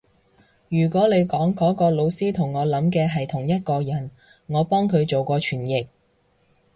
[0.69, 4.09] 如果你講嗰個老師同我諗嘅係同一個人，
[4.47, 5.85] 我幫佢做過傳譯